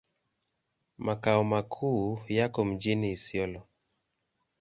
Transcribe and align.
Makao 0.97 1.43
makuu 1.43 2.19
yako 2.27 2.65
mjini 2.65 3.11
Isiolo. 3.11 3.63